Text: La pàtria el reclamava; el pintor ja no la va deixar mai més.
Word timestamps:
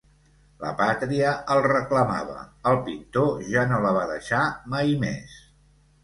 La 0.61 0.69
pàtria 0.77 1.33
el 1.55 1.59
reclamava; 1.65 2.37
el 2.71 2.77
pintor 2.87 3.29
ja 3.57 3.65
no 3.73 3.83
la 3.83 3.91
va 3.99 4.07
deixar 4.13 4.41
mai 4.77 4.97
més. 5.05 5.37